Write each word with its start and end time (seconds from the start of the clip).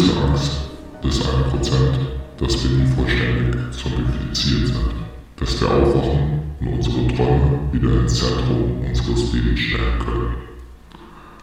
Größte 0.00 0.18
Angst 0.24 0.52
des 1.04 1.20
1%, 1.20 1.76
dass 2.38 2.64
wir 2.64 2.70
nie 2.70 2.86
vollständig 2.86 3.54
zombifiziert 3.70 4.68
sind, 4.68 4.94
dass 5.36 5.60
wir 5.60 5.70
aufwachen 5.70 6.40
und 6.60 6.68
unsere 6.68 7.06
Träume 7.08 7.60
wieder 7.70 8.00
ins 8.00 8.14
Zentrum 8.14 8.80
unseres 8.88 9.32
Lebens 9.34 9.60
stellen 9.60 9.98
können. 9.98 10.34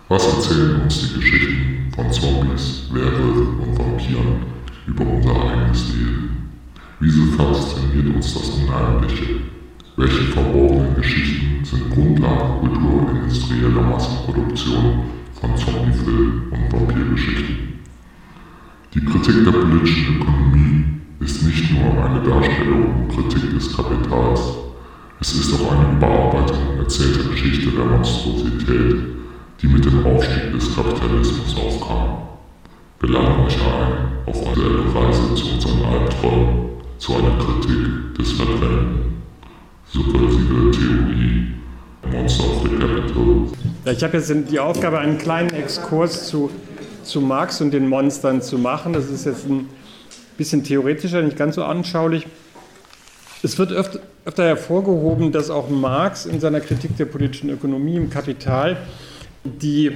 Was 0.08 0.26
erzählen 0.26 0.82
uns 0.82 1.00
die 1.02 1.20
Geschichten 1.20 1.92
von 1.94 2.12
Zombies, 2.12 2.86
Werwölfen 2.92 3.60
und 3.60 3.78
Vampiren 3.78 4.38
über 4.88 5.06
unser 5.06 5.36
eigenes 5.36 5.94
Leben? 5.94 6.50
Wieso 7.00 7.26
fasziniert 7.34 8.16
uns 8.16 8.34
das 8.34 8.50
Unheimliche? 8.50 9.42
Welche 9.98 10.24
verborgenen 10.32 10.96
Geschichten 10.96 11.64
sind 11.64 11.92
Grundlage 11.92 12.60
kulturindustrieller 12.62 13.82
Massenproduktion 13.84 15.04
von 15.40 15.56
Zombiefilmen 15.56 16.50
und 16.50 16.74
Vampirgeschichten? 16.74 17.67
Die 18.94 19.04
Kritik 19.04 19.44
der 19.44 19.52
politischen 19.52 20.22
Ökonomie 20.22 20.86
ist 21.20 21.44
nicht 21.44 21.72
nur 21.72 22.06
eine 22.06 22.22
Darstellung 22.22 22.96
und 22.96 23.10
Kritik 23.10 23.54
des 23.54 23.76
Kapitals, 23.76 24.40
es 25.20 25.34
ist 25.34 25.54
auch 25.54 25.72
eine 25.72 25.98
Überarbeitung 25.98 26.78
erzählter 26.78 27.30
Geschichte 27.30 27.72
der 27.72 27.86
Monstrosität, 27.86 28.96
die 29.62 29.68
mit 29.68 29.84
dem 29.84 30.06
Aufstieg 30.06 30.54
des 30.54 30.74
Kapitalismus 30.74 31.56
aufkam. 31.58 32.18
Wir 33.02 33.10
laden 33.10 33.46
euch 33.46 33.56
ein 33.56 34.08
auf 34.26 34.48
eine 34.48 34.96
Reise 34.96 35.36
zu 35.36 35.54
unseren 35.54 35.84
Albträumen, 35.84 36.70
zu 36.98 37.16
einer 37.16 37.38
Kritik 37.40 38.16
des 38.18 38.32
Verbrennenden. 38.32 39.22
Subversive 39.92 40.72
Theorie, 40.72 41.54
Monster 42.12 42.44
of 42.44 42.64
the 42.64 42.70
Capital. 42.70 43.94
Ich 43.94 44.04
habe 44.04 44.18
jetzt 44.18 44.34
die 44.52 44.60
Aufgabe, 44.60 45.00
einen 45.00 45.18
kleinen 45.18 45.50
Exkurs 45.50 46.28
zu, 46.28 46.52
zu 47.08 47.22
Marx 47.22 47.62
und 47.62 47.72
den 47.72 47.88
Monstern 47.88 48.42
zu 48.42 48.58
machen. 48.58 48.94
Das 48.94 49.10
ist 49.10 49.26
jetzt 49.26 49.48
ein 49.48 49.70
bisschen 50.38 50.64
theoretischer, 50.64 51.22
nicht 51.22 51.38
ganz 51.38 51.56
so 51.56 51.64
anschaulich. 51.64 52.28
Es 53.44 53.58
wird 53.58 53.72
öfter, 53.72 54.00
öfter 54.26 54.46
hervorgehoben, 54.46 55.32
dass 55.32 55.50
auch 55.50 55.70
Marx 55.70 56.26
in 56.26 56.40
seiner 56.40 56.60
Kritik 56.60 56.98
der 56.98 57.06
politischen 57.06 57.50
Ökonomie 57.50 57.96
im 57.96 58.10
Kapital 58.10 58.78
die 59.44 59.92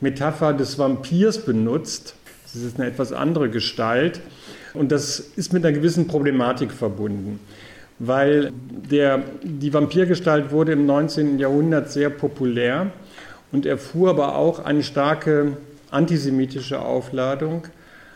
Metapher 0.00 0.52
des 0.52 0.78
Vampirs 0.78 1.44
benutzt. 1.44 2.14
Das 2.44 2.62
ist 2.62 2.78
eine 2.78 2.88
etwas 2.88 3.12
andere 3.12 3.50
Gestalt. 3.50 4.20
Und 4.74 4.90
das 4.90 5.20
ist 5.20 5.52
mit 5.52 5.64
einer 5.64 5.74
gewissen 5.74 6.06
Problematik 6.08 6.72
verbunden, 6.72 7.38
weil 8.00 8.52
der, 8.90 9.22
die 9.42 9.72
Vampirgestalt 9.72 10.50
wurde 10.50 10.72
im 10.72 10.84
19. 10.84 11.38
Jahrhundert 11.38 11.92
sehr 11.92 12.10
populär 12.10 12.90
und 13.52 13.66
erfuhr 13.66 14.10
aber 14.10 14.36
auch 14.36 14.64
eine 14.64 14.82
starke 14.82 15.56
antisemitische 15.94 16.80
Aufladung, 16.80 17.66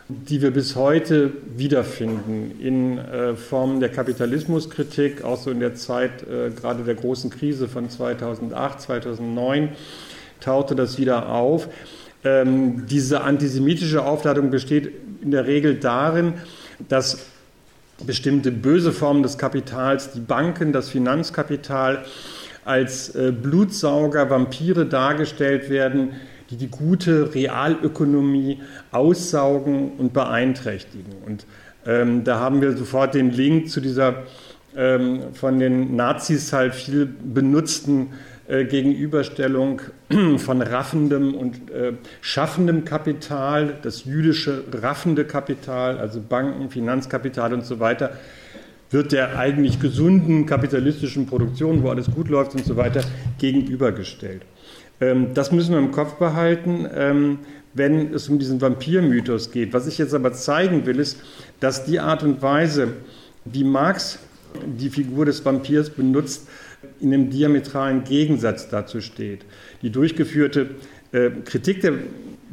die 0.07 0.41
wir 0.41 0.51
bis 0.51 0.75
heute 0.75 1.31
wiederfinden 1.55 2.59
in 2.59 2.97
äh, 2.97 3.35
Formen 3.35 3.79
der 3.79 3.89
Kapitalismuskritik, 3.89 5.23
auch 5.23 5.37
so 5.37 5.51
in 5.51 5.59
der 5.59 5.75
Zeit 5.75 6.23
äh, 6.23 6.49
gerade 6.49 6.83
der 6.83 6.95
großen 6.95 7.29
Krise 7.29 7.67
von 7.67 7.89
2008, 7.89 8.81
2009 8.81 9.69
tauchte 10.41 10.75
das 10.75 10.97
wieder 10.97 11.29
auf. 11.29 11.69
Ähm, 12.23 12.87
diese 12.87 13.21
antisemitische 13.21 14.03
Aufladung 14.03 14.49
besteht 14.49 14.91
in 15.21 15.31
der 15.31 15.45
Regel 15.45 15.75
darin, 15.75 16.33
dass 16.87 17.19
bestimmte 18.05 18.51
böse 18.51 18.91
Formen 18.91 19.23
des 19.23 19.37
Kapitals, 19.37 20.11
die 20.11 20.21
Banken, 20.21 20.73
das 20.73 20.89
Finanzkapital, 20.89 22.05
als 22.65 23.15
äh, 23.15 23.31
Blutsauger, 23.31 24.29
Vampire 24.29 24.85
dargestellt 24.85 25.69
werden, 25.69 26.13
die 26.49 26.57
die 26.57 26.69
gute 26.69 27.33
Realökonomie 27.33 28.59
aussaugen 28.91 29.93
und 29.97 30.13
beeinträchtigen. 30.13 31.13
Und 31.25 31.45
ähm, 31.85 32.23
da 32.23 32.39
haben 32.39 32.61
wir 32.61 32.75
sofort 32.75 33.13
den 33.13 33.31
Link 33.31 33.69
zu 33.69 33.81
dieser 33.81 34.23
ähm, 34.75 35.33
von 35.33 35.59
den 35.59 35.95
Nazis 35.95 36.53
halt 36.53 36.75
viel 36.75 37.05
benutzten 37.05 38.09
äh, 38.47 38.65
Gegenüberstellung 38.65 39.81
von 40.37 40.61
raffendem 40.61 41.35
und 41.35 41.71
äh, 41.71 41.93
schaffendem 42.21 42.85
Kapital, 42.85 43.75
das 43.81 44.05
jüdische 44.05 44.63
raffende 44.71 45.25
Kapital, 45.25 45.97
also 45.97 46.19
Banken, 46.21 46.69
Finanzkapital 46.69 47.53
und 47.53 47.65
so 47.65 47.79
weiter, 47.79 48.11
wird 48.91 49.11
der 49.11 49.37
eigentlich 49.37 49.79
gesunden 49.79 50.45
kapitalistischen 50.45 51.27
Produktion, 51.27 51.83
wo 51.83 51.89
alles 51.89 52.09
gut 52.09 52.27
läuft 52.27 52.55
und 52.55 52.65
so 52.65 52.75
weiter, 52.75 53.01
gegenübergestellt. 53.37 54.41
Ähm, 55.01 55.33
das 55.33 55.51
müssen 55.51 55.71
wir 55.71 55.79
im 55.79 55.91
Kopf 55.91 56.15
behalten, 56.15 56.87
ähm, 56.93 57.39
wenn 57.73 58.13
es 58.13 58.29
um 58.29 58.39
diesen 58.39 58.61
Vampirmythos 58.61 59.51
geht. 59.51 59.73
Was 59.73 59.87
ich 59.87 59.97
jetzt 59.97 60.13
aber 60.13 60.33
zeigen 60.33 60.85
will, 60.85 60.99
ist, 60.99 61.21
dass 61.59 61.85
die 61.85 61.99
Art 61.99 62.23
und 62.23 62.41
Weise, 62.41 62.93
wie 63.45 63.63
Marx 63.63 64.19
die 64.65 64.89
Figur 64.89 65.25
des 65.25 65.45
Vampirs 65.45 65.89
benutzt, 65.91 66.47
in 66.99 67.13
einem 67.13 67.29
diametralen 67.29 68.03
Gegensatz 68.03 68.69
dazu 68.69 69.01
steht. 69.01 69.45
Die 69.81 69.91
durchgeführte 69.91 70.71
äh, 71.11 71.29
Kritik 71.45 71.81
der 71.81 71.93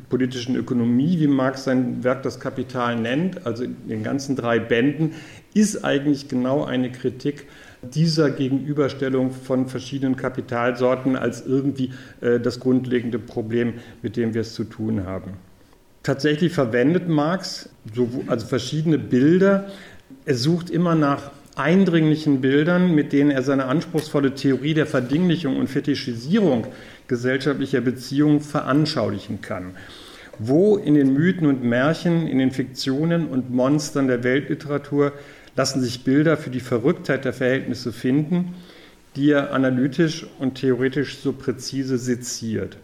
politischen 0.09 0.57
Ökonomie, 0.57 1.19
wie 1.19 1.27
Marx 1.27 1.65
sein 1.65 2.05
Werk 2.05 2.23
Das 2.23 2.39
Kapital 2.39 2.97
nennt, 2.97 3.45
also 3.47 3.65
in 3.65 3.77
den 3.89 4.03
ganzen 4.05 4.37
drei 4.37 4.59
Bänden, 4.59 5.13
ist 5.57 5.85
eigentlich 5.85 6.29
genau 6.29 6.65
eine 6.65 6.93
Kritik 6.93 7.47
dieser 7.83 8.31
Gegenüberstellung 8.31 9.31
von 9.31 9.69
verschiedenen 9.69 10.17
Kapitalsorten 10.17 11.17
als 11.17 11.47
irgendwie 11.47 11.93
äh, 12.21 12.39
das 12.41 12.61
grundlegende 12.61 13.19
Problem, 13.19 13.75
mit 14.03 14.17
dem 14.17 14.35
wir 14.35 14.43
es 14.43 14.55
zu 14.55 14.65
tun 14.65 15.05
haben. 15.05 15.33
Tatsächlich 16.03 16.53
verwendet 16.53 17.09
Marx 17.09 17.69
so, 17.95 18.09
also 18.27 18.47
verschiedene 18.47 18.99
Bilder. 18.99 19.67
Er 20.25 20.37
sucht 20.37 20.71
immer 20.71 20.95
nach 20.95 21.31
eindringlichen 21.57 22.41
Bildern, 22.43 22.95
mit 22.95 23.13
denen 23.13 23.31
er 23.31 23.43
seine 23.43 23.65
anspruchsvolle 23.65 24.35
Theorie 24.35 24.75
der 24.75 24.87
Verdinglichung 24.87 25.57
und 25.57 25.69
Fetischisierung 25.69 26.67
gesellschaftlicher 27.09 27.81
Beziehungen 27.81 28.41
veranschaulichen 28.41 29.41
kann. 29.41 29.75
Wo 30.39 30.77
in 30.77 30.95
den 30.95 31.15
Mythen 31.15 31.47
und 31.47 31.65
Märchen, 31.65 32.27
in 32.27 32.39
den 32.39 32.51
Fiktionen 32.51 33.27
und 33.27 33.51
Monstern 33.51 34.07
der 34.07 34.23
Weltliteratur 34.23 35.13
lassen 35.57 35.81
sich 35.81 36.05
Bilder 36.05 36.37
für 36.37 36.51
die 36.51 36.61
Verrücktheit 36.61 37.25
der 37.25 37.33
Verhältnisse 37.33 37.93
finden, 37.93 38.55
die 39.17 39.31
er 39.31 39.53
analytisch 39.53 40.27
und 40.39 40.57
theoretisch 40.57 41.19
so 41.19 41.33
präzise 41.33 41.99
seziert. 41.99 42.77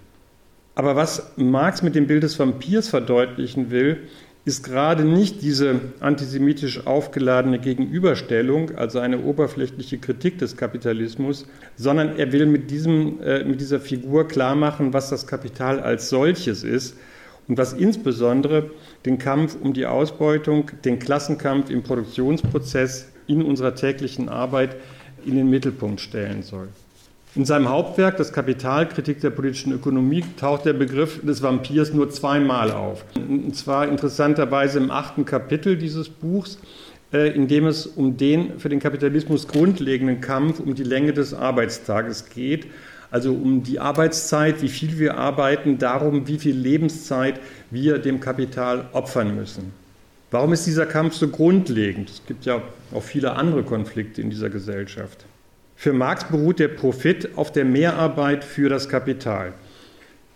Aber 0.74 0.96
was 0.96 1.32
Marx 1.36 1.82
mit 1.82 1.94
dem 1.94 2.06
Bild 2.06 2.22
des 2.22 2.38
Vampirs 2.38 2.88
verdeutlichen 2.88 3.70
will, 3.70 3.98
ist 4.44 4.64
gerade 4.64 5.04
nicht 5.04 5.42
diese 5.42 5.80
antisemitisch 6.00 6.86
aufgeladene 6.86 7.60
Gegenüberstellung, 7.60 8.74
also 8.74 8.98
eine 8.98 9.20
oberflächliche 9.20 9.98
Kritik 9.98 10.38
des 10.38 10.56
Kapitalismus, 10.56 11.46
sondern 11.76 12.16
er 12.16 12.32
will 12.32 12.46
mit, 12.46 12.70
diesem, 12.70 13.20
äh, 13.20 13.44
mit 13.44 13.60
dieser 13.60 13.78
Figur 13.78 14.26
klarmachen, 14.26 14.92
was 14.92 15.10
das 15.10 15.26
Kapital 15.28 15.78
als 15.78 16.08
solches 16.08 16.64
ist 16.64 16.96
und 17.48 17.58
was 17.58 17.72
insbesondere 17.72 18.70
den 19.04 19.18
Kampf 19.18 19.56
um 19.60 19.72
die 19.72 19.86
Ausbeutung, 19.86 20.70
den 20.84 20.98
Klassenkampf 20.98 21.70
im 21.70 21.82
Produktionsprozess 21.82 23.08
in 23.26 23.42
unserer 23.42 23.74
täglichen 23.74 24.28
Arbeit 24.28 24.76
in 25.24 25.36
den 25.36 25.50
Mittelpunkt 25.50 26.00
stellen 26.00 26.42
soll. 26.42 26.68
In 27.34 27.46
seinem 27.46 27.70
Hauptwerk, 27.70 28.18
das 28.18 28.32
Kapital, 28.32 28.86
Kritik 28.86 29.20
der 29.20 29.30
politischen 29.30 29.72
Ökonomie, 29.72 30.22
taucht 30.36 30.66
der 30.66 30.74
Begriff 30.74 31.20
des 31.22 31.42
Vampirs 31.42 31.94
nur 31.94 32.10
zweimal 32.10 32.70
auf. 32.70 33.06
Und 33.16 33.56
zwar 33.56 33.88
interessanterweise 33.88 34.78
im 34.78 34.90
achten 34.90 35.24
Kapitel 35.24 35.78
dieses 35.78 36.10
Buchs, 36.10 36.58
äh, 37.10 37.34
in 37.34 37.48
dem 37.48 37.66
es 37.66 37.86
um 37.86 38.18
den 38.18 38.58
für 38.58 38.68
den 38.68 38.80
Kapitalismus 38.80 39.48
grundlegenden 39.48 40.20
Kampf 40.20 40.60
um 40.60 40.74
die 40.74 40.84
Länge 40.84 41.14
des 41.14 41.32
Arbeitstages 41.32 42.28
geht, 42.28 42.66
also 43.12 43.34
um 43.34 43.62
die 43.62 43.78
Arbeitszeit, 43.78 44.62
wie 44.62 44.70
viel 44.70 44.98
wir 44.98 45.18
arbeiten, 45.18 45.76
darum, 45.76 46.26
wie 46.26 46.38
viel 46.38 46.56
Lebenszeit 46.56 47.38
wir 47.70 47.98
dem 47.98 48.20
Kapital 48.20 48.88
opfern 48.92 49.36
müssen. 49.36 49.72
Warum 50.30 50.54
ist 50.54 50.66
dieser 50.66 50.86
Kampf 50.86 51.14
so 51.14 51.28
grundlegend? 51.28 52.08
Es 52.08 52.22
gibt 52.26 52.46
ja 52.46 52.62
auch 52.94 53.02
viele 53.02 53.34
andere 53.34 53.64
Konflikte 53.64 54.22
in 54.22 54.30
dieser 54.30 54.48
Gesellschaft. 54.48 55.26
Für 55.76 55.92
Marx 55.92 56.24
beruht 56.24 56.58
der 56.58 56.68
Profit 56.68 57.36
auf 57.36 57.52
der 57.52 57.66
Mehrarbeit 57.66 58.44
für 58.44 58.70
das 58.70 58.88
Kapital. 58.88 59.52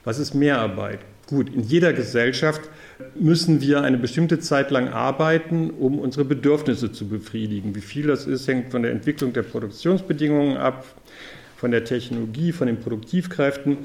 Was 0.04 0.18
ist 0.18 0.34
Mehrarbeit? 0.34 0.98
Gut, 1.28 1.48
in 1.54 1.62
jeder 1.62 1.94
Gesellschaft 1.94 2.60
müssen 3.18 3.62
wir 3.62 3.80
eine 3.80 3.96
bestimmte 3.96 4.38
Zeit 4.38 4.70
lang 4.70 4.88
arbeiten, 4.88 5.70
um 5.70 5.98
unsere 5.98 6.26
Bedürfnisse 6.26 6.92
zu 6.92 7.08
befriedigen. 7.08 7.74
Wie 7.74 7.80
viel 7.80 8.06
das 8.06 8.26
ist, 8.26 8.46
hängt 8.46 8.70
von 8.70 8.82
der 8.82 8.92
Entwicklung 8.92 9.32
der 9.32 9.42
Produktionsbedingungen 9.44 10.58
ab, 10.58 10.84
von 11.56 11.70
der 11.70 11.84
Technologie, 11.84 12.52
von 12.52 12.66
den 12.66 12.80
Produktivkräften. 12.80 13.78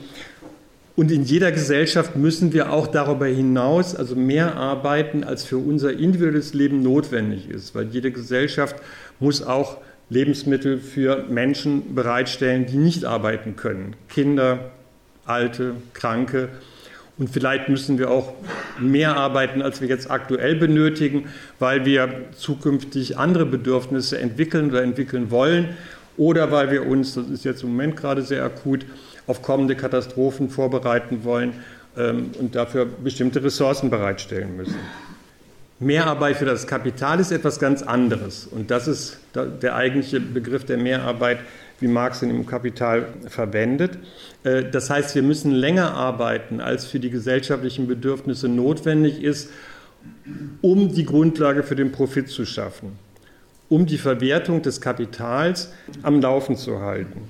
Und 0.96 1.10
in 1.10 1.24
jeder 1.24 1.52
Gesellschaft 1.52 2.16
müssen 2.16 2.54
wir 2.54 2.72
auch 2.72 2.88
darüber 2.88 3.26
hinaus 3.26 3.96
also 3.96 4.16
mehr 4.16 4.58
arbeiten, 4.58 5.24
als 5.24 5.46
für 5.46 5.58
unser 5.58 5.94
individuelles 5.94 6.54
Leben 6.54 6.84
notwendig 6.84 7.50
ist, 7.50 7.74
weil 7.74 7.88
jede 7.88 8.12
Gesellschaft 8.12 8.76
muss 9.20 9.42
auch 9.42 9.78
Lebensmittel 10.10 10.78
für 10.80 11.24
Menschen 11.30 11.96
bereitstellen, 11.96 12.66
die 12.66 12.78
nicht 12.78 13.06
arbeiten 13.06 13.56
können. 13.56 13.96
Kinder, 14.10 14.72
Alte, 15.26 15.76
Kranke. 15.94 16.50
Und 17.18 17.30
vielleicht 17.30 17.70
müssen 17.70 17.98
wir 17.98 18.12
auch 18.12 18.34
mehr 18.80 19.16
arbeiten, 19.16 19.62
als 19.62 19.80
wir 19.80 19.88
jetzt 19.88 20.12
aktuell 20.12 20.56
benötigen, 20.56 21.30
weil 21.60 21.86
wir 21.86 22.26
zukünftig 22.36 23.18
andere 23.18 23.46
Bedürfnisse 23.46 24.20
entwickeln 24.20 24.72
oder 24.72 24.84
entwickeln 24.84 25.32
wollen 25.32 25.70
oder 26.18 26.52
weil 26.52 26.72
wir 26.72 26.86
uns, 26.86 27.16
das 27.16 27.28
ist 27.30 27.46
jetzt 27.46 27.64
im 27.64 27.70
Moment 27.70 27.96
gerade 27.96 28.22
sehr 28.22 28.44
akut, 28.44 28.86
auf 29.28 29.42
kommende 29.42 29.76
Katastrophen 29.76 30.50
vorbereiten 30.50 31.24
wollen 31.24 31.54
ähm, 31.98 32.32
und 32.40 32.56
dafür 32.56 32.86
bestimmte 32.86 33.44
Ressourcen 33.44 33.90
bereitstellen 33.90 34.58
müssen. 34.58 34.80
Mehrarbeit 35.80 36.38
für 36.38 36.46
das 36.46 36.68
Kapital 36.68 37.20
ist 37.20 37.32
etwas 37.32 37.60
ganz 37.60 37.82
anderes. 37.82 38.46
Und 38.46 38.70
das 38.70 38.88
ist 38.88 39.18
der 39.34 39.76
eigentliche 39.76 40.20
Begriff 40.20 40.64
der 40.64 40.78
Mehrarbeit, 40.78 41.40
wie 41.80 41.88
Marx 41.88 42.22
ihn 42.22 42.30
im 42.30 42.46
Kapital 42.46 43.08
verwendet. 43.28 43.98
Äh, 44.44 44.66
das 44.72 44.90
heißt, 44.90 45.16
wir 45.16 45.24
müssen 45.24 45.52
länger 45.52 45.96
arbeiten, 45.96 46.62
als 46.62 46.86
für 46.86 47.00
die 47.00 47.10
gesellschaftlichen 47.10 47.88
Bedürfnisse 47.88 48.48
notwendig 48.48 49.24
ist, 49.24 49.50
um 50.62 50.94
die 50.94 51.06
Grundlage 51.06 51.64
für 51.64 51.76
den 51.76 51.92
Profit 51.92 52.30
zu 52.30 52.46
schaffen, 52.46 52.98
um 53.72 53.86
die 53.86 53.98
Verwertung 53.98 54.62
des 54.62 54.82
Kapitals 54.82 55.72
am 56.04 56.20
Laufen 56.20 56.58
zu 56.58 56.82
halten. 56.82 57.22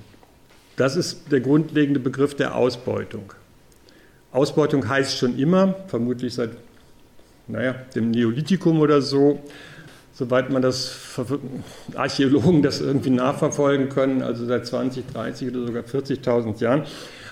Das 0.74 0.96
ist 0.96 1.30
der 1.30 1.38
grundlegende 1.38 2.00
Begriff 2.00 2.34
der 2.34 2.56
Ausbeutung. 2.56 3.32
Ausbeutung 4.32 4.88
heißt 4.88 5.16
schon 5.16 5.38
immer, 5.38 5.76
vermutlich 5.86 6.34
seit 6.34 6.50
naja, 7.46 7.76
dem 7.94 8.10
Neolithikum 8.10 8.80
oder 8.80 9.00
so, 9.00 9.40
soweit 10.14 10.50
man 10.50 10.62
das 10.62 10.96
Archäologen 11.94 12.62
das 12.62 12.80
irgendwie 12.80 13.10
nachverfolgen 13.10 13.88
können, 13.88 14.22
also 14.22 14.44
seit 14.44 14.66
20, 14.66 15.04
30 15.12 15.48
oder 15.54 15.66
sogar 15.66 15.84
40.000 15.84 16.60
Jahren, 16.60 16.82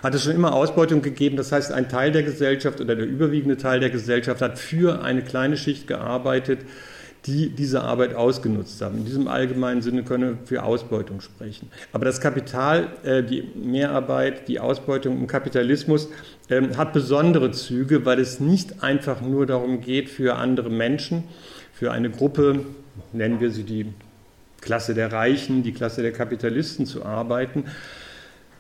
hat 0.04 0.14
es 0.14 0.22
schon 0.22 0.36
immer 0.36 0.54
Ausbeutung 0.54 1.02
gegeben. 1.02 1.36
Das 1.36 1.50
heißt, 1.50 1.72
ein 1.72 1.88
Teil 1.88 2.12
der 2.12 2.22
Gesellschaft 2.22 2.80
oder 2.80 2.94
der 2.94 3.06
überwiegende 3.06 3.56
Teil 3.56 3.80
der 3.80 3.90
Gesellschaft 3.90 4.40
hat 4.40 4.56
für 4.60 5.02
eine 5.02 5.22
kleine 5.22 5.56
Schicht 5.56 5.88
gearbeitet, 5.88 6.60
die 7.26 7.50
diese 7.50 7.82
Arbeit 7.82 8.14
ausgenutzt 8.14 8.80
haben. 8.80 8.98
In 8.98 9.04
diesem 9.04 9.28
allgemeinen 9.28 9.82
Sinne 9.82 10.02
können 10.04 10.38
wir 10.38 10.46
für 10.46 10.62
Ausbeutung 10.62 11.20
sprechen. 11.20 11.70
Aber 11.92 12.04
das 12.04 12.20
Kapital, 12.20 12.88
äh, 13.04 13.22
die 13.22 13.42
Mehrarbeit, 13.54 14.48
die 14.48 14.58
Ausbeutung 14.58 15.18
im 15.18 15.26
Kapitalismus 15.26 16.08
ähm, 16.48 16.76
hat 16.76 16.92
besondere 16.92 17.50
Züge, 17.52 18.06
weil 18.06 18.20
es 18.20 18.40
nicht 18.40 18.82
einfach 18.82 19.20
nur 19.20 19.46
darum 19.46 19.80
geht, 19.80 20.08
für 20.08 20.36
andere 20.36 20.70
Menschen, 20.70 21.24
für 21.72 21.92
eine 21.92 22.10
Gruppe, 22.10 22.64
nennen 23.12 23.40
wir 23.40 23.50
sie 23.50 23.64
die 23.64 23.86
Klasse 24.60 24.94
der 24.94 25.12
Reichen, 25.12 25.62
die 25.62 25.72
Klasse 25.72 26.02
der 26.02 26.12
Kapitalisten 26.12 26.86
zu 26.86 27.04
arbeiten, 27.04 27.64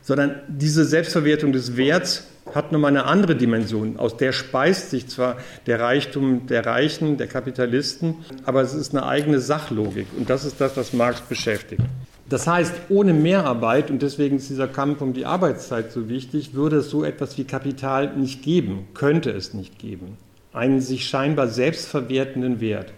sondern 0.02 0.40
diese 0.48 0.84
Selbstverwertung 0.84 1.52
des 1.52 1.76
Werts 1.76 2.26
hat 2.54 2.72
nochmal 2.72 2.90
eine 2.90 3.04
andere 3.04 3.36
Dimension. 3.36 3.98
Aus 3.98 4.16
der 4.16 4.32
speist 4.32 4.90
sich 4.90 5.08
zwar 5.08 5.36
der 5.66 5.80
Reichtum 5.80 6.46
der 6.46 6.66
Reichen, 6.66 7.16
der 7.16 7.26
Kapitalisten, 7.26 8.16
aber 8.44 8.62
es 8.62 8.74
ist 8.74 8.94
eine 8.94 9.06
eigene 9.06 9.40
Sachlogik 9.40 10.06
und 10.16 10.30
das 10.30 10.44
ist 10.44 10.60
das, 10.60 10.76
was 10.76 10.92
Marx 10.92 11.20
beschäftigt. 11.22 11.82
Das 12.28 12.46
heißt, 12.46 12.72
ohne 12.90 13.12
Mehrarbeit, 13.12 13.90
und 13.90 14.02
deswegen 14.02 14.36
ist 14.36 14.50
dieser 14.50 14.68
Kampf 14.68 15.00
um 15.00 15.12
die 15.12 15.26
Arbeitszeit 15.26 15.90
so 15.90 16.08
wichtig, 16.08 16.54
würde 16.54 16.76
es 16.76 16.88
so 16.88 17.02
etwas 17.02 17.36
wie 17.38 17.44
Kapital 17.44 18.16
nicht 18.16 18.42
geben, 18.42 18.86
könnte 18.94 19.30
es 19.30 19.52
nicht 19.52 19.80
geben. 19.80 20.16
Einen 20.52 20.80
sich 20.80 21.06
scheinbar 21.06 21.48
selbstverwertenden 21.48 22.60
Wert. 22.60 22.92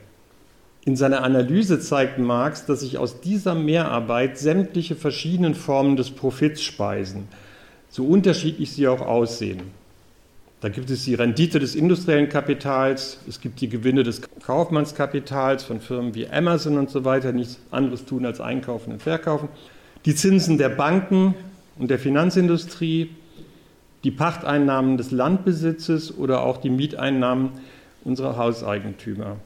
In 0.84 0.96
seiner 0.96 1.22
Analyse 1.22 1.80
zeigt 1.80 2.18
Marx, 2.18 2.66
dass 2.66 2.80
sich 2.80 2.98
aus 2.98 3.20
dieser 3.20 3.54
Mehrarbeit 3.54 4.36
sämtliche 4.36 4.96
verschiedenen 4.96 5.54
Formen 5.54 5.96
des 5.96 6.10
Profits 6.10 6.62
speisen 6.62 7.28
so 7.92 8.06
unterschiedlich 8.06 8.72
sie 8.72 8.88
auch 8.88 9.02
aussehen. 9.02 9.60
Da 10.62 10.70
gibt 10.70 10.88
es 10.90 11.04
die 11.04 11.14
Rendite 11.14 11.58
des 11.58 11.74
industriellen 11.74 12.28
Kapitals, 12.28 13.18
es 13.28 13.40
gibt 13.40 13.60
die 13.60 13.68
Gewinne 13.68 14.02
des 14.02 14.22
Kaufmannskapitals 14.46 15.62
von 15.64 15.80
Firmen 15.80 16.14
wie 16.14 16.26
Amazon 16.26 16.78
und 16.78 16.88
so 16.88 17.04
weiter, 17.04 17.32
nichts 17.32 17.58
anderes 17.70 18.06
tun 18.06 18.24
als 18.24 18.40
einkaufen 18.40 18.94
und 18.94 19.02
verkaufen, 19.02 19.48
die 20.06 20.14
Zinsen 20.14 20.56
der 20.56 20.70
Banken 20.70 21.34
und 21.78 21.90
der 21.90 21.98
Finanzindustrie, 21.98 23.10
die 24.04 24.10
Pachteinnahmen 24.10 24.96
des 24.96 25.10
Landbesitzes 25.10 26.16
oder 26.16 26.44
auch 26.44 26.56
die 26.56 26.70
Mieteinnahmen 26.70 27.50
unserer 28.04 28.36
Hauseigentümer. 28.38 29.36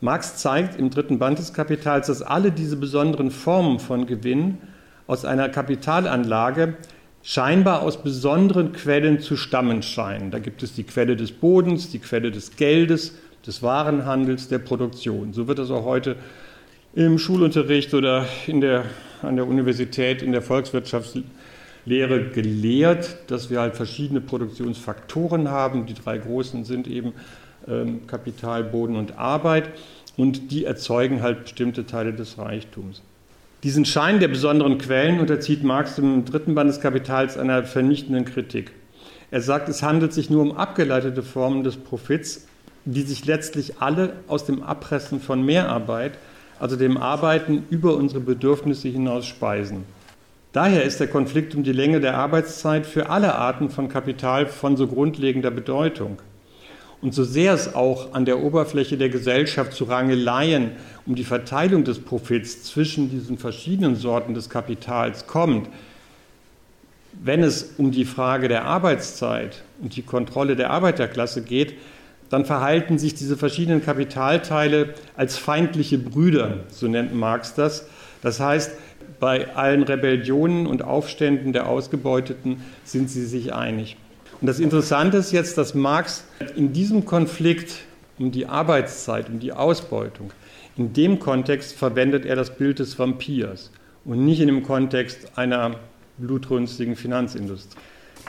Marx 0.00 0.36
zeigt 0.36 0.78
im 0.78 0.90
dritten 0.90 1.18
Band 1.18 1.38
des 1.38 1.52
Kapitals, 1.52 2.06
dass 2.06 2.22
alle 2.22 2.52
diese 2.52 2.76
besonderen 2.76 3.32
Formen 3.32 3.80
von 3.80 4.06
Gewinn 4.06 4.58
aus 5.08 5.24
einer 5.24 5.48
Kapitalanlage 5.48 6.74
scheinbar 7.22 7.82
aus 7.82 8.02
besonderen 8.02 8.72
Quellen 8.72 9.20
zu 9.20 9.36
stammen 9.36 9.82
scheinen. 9.82 10.30
Da 10.30 10.38
gibt 10.38 10.62
es 10.62 10.74
die 10.74 10.84
Quelle 10.84 11.16
des 11.16 11.32
Bodens, 11.32 11.90
die 11.90 12.00
Quelle 12.00 12.30
des 12.30 12.56
Geldes, 12.56 13.14
des 13.46 13.62
Warenhandels, 13.62 14.48
der 14.48 14.58
Produktion. 14.58 15.32
So 15.32 15.48
wird 15.48 15.58
das 15.58 15.70
auch 15.70 15.84
heute 15.84 16.16
im 16.94 17.18
Schulunterricht 17.18 17.94
oder 17.94 18.26
in 18.46 18.60
der, 18.60 18.84
an 19.22 19.36
der 19.36 19.46
Universität 19.46 20.22
in 20.22 20.32
der 20.32 20.42
Volkswirtschaftslehre 20.42 22.30
gelehrt, 22.34 23.16
dass 23.28 23.50
wir 23.50 23.60
halt 23.60 23.76
verschiedene 23.76 24.20
Produktionsfaktoren 24.20 25.48
haben. 25.48 25.86
Die 25.86 25.94
drei 25.94 26.18
großen 26.18 26.64
sind 26.64 26.86
eben 26.86 27.14
ähm, 27.66 28.06
Kapital, 28.06 28.64
Boden 28.64 28.96
und 28.96 29.16
Arbeit 29.16 29.70
und 30.16 30.50
die 30.50 30.64
erzeugen 30.64 31.22
halt 31.22 31.44
bestimmte 31.44 31.86
Teile 31.86 32.12
des 32.12 32.36
Reichtums. 32.38 33.02
Diesen 33.64 33.84
Schein 33.84 34.18
der 34.18 34.26
besonderen 34.26 34.76
Quellen 34.78 35.20
unterzieht 35.20 35.62
Marx 35.62 35.96
im 35.96 36.24
dritten 36.24 36.56
Band 36.56 36.68
des 36.68 36.80
Kapitals 36.80 37.38
einer 37.38 37.62
vernichtenden 37.62 38.24
Kritik. 38.24 38.72
Er 39.30 39.40
sagt, 39.40 39.68
es 39.68 39.84
handelt 39.84 40.12
sich 40.12 40.30
nur 40.30 40.42
um 40.42 40.56
abgeleitete 40.56 41.22
Formen 41.22 41.62
des 41.62 41.76
Profits, 41.76 42.48
die 42.84 43.02
sich 43.02 43.24
letztlich 43.24 43.80
alle 43.80 44.14
aus 44.26 44.44
dem 44.44 44.64
Abpressen 44.64 45.20
von 45.20 45.44
Mehrarbeit, 45.44 46.18
also 46.58 46.74
dem 46.74 46.96
Arbeiten 46.96 47.64
über 47.70 47.94
unsere 47.94 48.18
Bedürfnisse 48.18 48.88
hinaus 48.88 49.26
speisen. 49.26 49.84
Daher 50.52 50.82
ist 50.82 50.98
der 50.98 51.06
Konflikt 51.06 51.54
um 51.54 51.62
die 51.62 51.72
Länge 51.72 52.00
der 52.00 52.16
Arbeitszeit 52.18 52.84
für 52.84 53.10
alle 53.10 53.36
Arten 53.36 53.70
von 53.70 53.88
Kapital 53.88 54.46
von 54.46 54.76
so 54.76 54.88
grundlegender 54.88 55.52
Bedeutung. 55.52 56.18
Und 57.02 57.12
so 57.14 57.24
sehr 57.24 57.52
es 57.52 57.74
auch 57.74 58.14
an 58.14 58.24
der 58.24 58.40
Oberfläche 58.40 58.96
der 58.96 59.08
Gesellschaft 59.08 59.72
zu 59.72 59.84
Rangeleien 59.84 60.70
um 61.04 61.16
die 61.16 61.24
Verteilung 61.24 61.82
des 61.82 61.98
Profits 61.98 62.62
zwischen 62.62 63.10
diesen 63.10 63.38
verschiedenen 63.38 63.96
Sorten 63.96 64.34
des 64.34 64.48
Kapitals 64.48 65.26
kommt, 65.26 65.68
wenn 67.20 67.42
es 67.42 67.74
um 67.76 67.90
die 67.90 68.04
Frage 68.04 68.46
der 68.48 68.64
Arbeitszeit 68.64 69.62
und 69.82 69.96
die 69.96 70.02
Kontrolle 70.02 70.54
der 70.54 70.70
Arbeiterklasse 70.70 71.42
geht, 71.42 71.74
dann 72.30 72.46
verhalten 72.46 72.98
sich 72.98 73.14
diese 73.14 73.36
verschiedenen 73.36 73.84
Kapitalteile 73.84 74.94
als 75.16 75.36
feindliche 75.36 75.98
Brüder, 75.98 76.60
so 76.68 76.86
nennt 76.86 77.14
Marx 77.14 77.54
das. 77.54 77.86
Das 78.22 78.40
heißt, 78.40 78.72
bei 79.20 79.54
allen 79.54 79.82
Rebellionen 79.82 80.66
und 80.66 80.82
Aufständen 80.82 81.52
der 81.52 81.68
Ausgebeuteten 81.68 82.62
sind 82.84 83.10
sie 83.10 83.26
sich 83.26 83.52
einig. 83.52 83.96
Und 84.42 84.48
das 84.48 84.58
Interessante 84.58 85.18
ist 85.18 85.30
jetzt, 85.30 85.56
dass 85.56 85.72
Marx 85.72 86.24
in 86.56 86.72
diesem 86.72 87.04
Konflikt 87.04 87.76
um 88.18 88.32
die 88.32 88.46
Arbeitszeit, 88.46 89.28
um 89.28 89.38
die 89.38 89.52
Ausbeutung, 89.52 90.32
in 90.76 90.92
dem 90.92 91.20
Kontext 91.20 91.76
verwendet 91.76 92.26
er 92.26 92.34
das 92.34 92.56
Bild 92.56 92.80
des 92.80 92.98
Vampirs 92.98 93.70
und 94.04 94.24
nicht 94.24 94.40
in 94.40 94.48
dem 94.48 94.64
Kontext 94.64 95.38
einer 95.38 95.76
blutrünstigen 96.18 96.96
Finanzindustrie. 96.96 97.78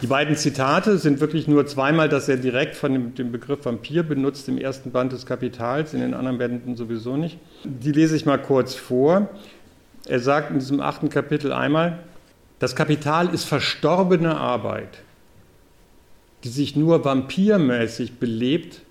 Die 0.04 0.08
beiden 0.08 0.36
Zitate 0.36 1.00
sind 1.00 1.20
wirklich 1.20 1.48
nur 1.48 1.66
zweimal, 1.66 2.10
dass 2.10 2.30
er 2.30 2.38
direkt 2.38 2.76
von 2.76 2.94
dem, 2.94 3.16
dem, 3.16 3.32
Begriff 3.32 3.66
Vampir 3.66 4.04
benutzt, 4.04 4.48
im 4.48 4.60
ersten 4.60 4.92
Band 4.92 5.14
des 5.14 5.26
Kapitals, 5.26 5.96
in 5.96 6.02
den 6.02 6.14
anderen 6.14 6.38
Bänden 6.38 6.76
sowieso 6.76 7.18
nicht. 7.18 7.40
Die 7.64 7.92
lese 7.92 8.16
ich 8.16 8.28
mal 8.28 8.38
kurz 8.38 8.76
vor. 8.76 9.30
Er 10.06 10.20
sagt 10.20 10.52
in 10.52 10.60
diesem 10.60 10.80
achten 10.80 11.10
Kapitel 11.10 11.52
einmal, 11.52 12.04
das 12.60 12.76
Kapital 12.76 13.34
ist 13.34 13.46
verstorbene 13.46 14.38
Arbeit 14.38 15.00
die 16.44 16.50
sich 16.50 16.76
nur 16.76 17.06
vampirmäßig 17.06 18.20
belebt 18.20 18.82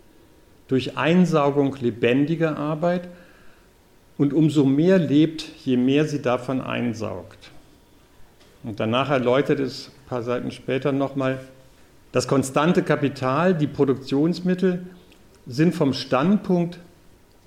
durch 0.68 0.96
Einsaugung 0.96 1.76
lebendiger 1.80 2.56
Arbeit 2.56 3.08
und 4.16 4.32
umso 4.32 4.64
mehr 4.64 4.98
lebt, 4.98 5.44
je 5.64 5.76
mehr 5.76 6.06
sie 6.06 6.22
davon 6.22 6.60
einsaugt. 6.60 7.50
Und 8.62 8.80
danach 8.80 9.10
erläutert 9.10 9.60
es 9.60 9.88
ein 9.88 10.08
paar 10.08 10.22
Seiten 10.22 10.50
später 10.50 10.92
nochmal, 10.92 11.40
das 12.12 12.28
konstante 12.28 12.82
Kapital, 12.82 13.54
die 13.54 13.66
Produktionsmittel 13.66 14.86
sind 15.46 15.74
vom 15.74 15.92
Standpunkt 15.92 16.78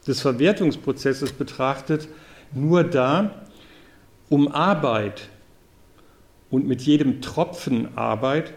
des 0.07 0.21
Verwertungsprozesses 0.21 1.31
betrachtet 1.33 2.07
nur 2.53 2.83
da, 2.83 3.31
um 4.29 4.51
Arbeit 4.51 5.29
und 6.49 6.67
mit 6.67 6.81
jedem 6.81 7.21
Tropfen 7.21 7.95
Arbeit 7.97 8.53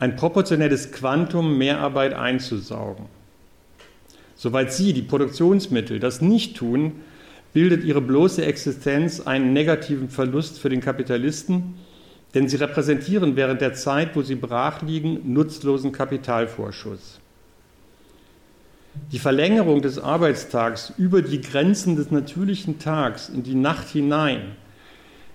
ein 0.00 0.16
proportionelles 0.16 0.90
Quantum 0.90 1.56
Mehrarbeit 1.58 2.14
einzusaugen. 2.14 3.06
Soweit 4.34 4.72
Sie, 4.72 4.94
die 4.94 5.02
Produktionsmittel, 5.02 6.00
das 6.00 6.22
nicht 6.22 6.56
tun, 6.56 6.92
bildet 7.52 7.84
ihre 7.84 8.00
bloße 8.00 8.44
Existenz 8.44 9.20
einen 9.20 9.52
negativen 9.52 10.08
Verlust 10.08 10.58
für 10.58 10.70
den 10.70 10.80
Kapitalisten, 10.80 11.74
denn 12.34 12.48
sie 12.48 12.56
repräsentieren 12.56 13.36
während 13.36 13.60
der 13.60 13.74
Zeit, 13.74 14.16
wo 14.16 14.22
sie 14.22 14.36
brach 14.36 14.82
liegen, 14.82 15.32
nutzlosen 15.34 15.92
Kapitalvorschuss. 15.92 17.20
Die 19.12 19.18
Verlängerung 19.18 19.82
des 19.82 19.98
Arbeitstags 19.98 20.92
über 20.96 21.22
die 21.22 21.40
Grenzen 21.40 21.96
des 21.96 22.10
natürlichen 22.10 22.78
Tags 22.78 23.28
in 23.28 23.42
die 23.42 23.54
Nacht 23.54 23.88
hinein 23.88 24.56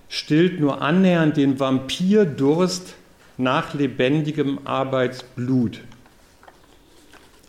stillt 0.07 0.59
nur 0.59 0.81
annähernd 0.81 1.37
den 1.37 1.59
Vampirdurst 1.59 2.95
nach 3.37 3.73
lebendigem 3.73 4.59
Arbeitsblut. 4.65 5.81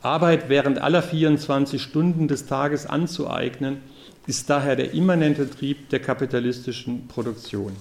Arbeit 0.02 0.49
während 0.49 0.78
aller 0.78 1.02
24 1.02 1.83
Stunden 1.83 2.28
des 2.28 2.47
Tages 2.47 2.87
anzueignen, 2.87 3.78
ist 4.26 4.50
daher 4.50 4.76
der 4.76 4.93
immanente 4.93 5.49
Trieb 5.49 5.88
der 5.90 6.00
kapitalistischen 6.00 7.09
Produktion. 7.09 7.73